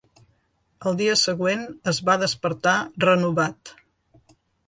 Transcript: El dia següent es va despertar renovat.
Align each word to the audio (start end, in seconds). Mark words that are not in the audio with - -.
El 0.91 0.95
dia 1.01 1.17
següent 1.23 1.61
es 1.91 1.99
va 2.09 2.15
despertar 2.23 2.75
renovat. 3.05 3.75